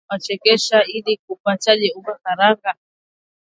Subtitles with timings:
[0.01, 2.75] saga na kuchekecha ili upate unga wa karanga